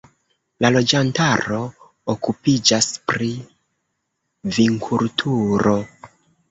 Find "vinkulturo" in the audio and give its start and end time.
4.59-5.81